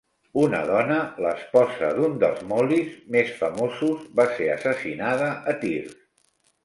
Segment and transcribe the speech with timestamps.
[0.43, 0.95] Una dona,
[1.25, 5.95] l'esposa d'un dels Mollies més famosos, va ser assassinada a tirs.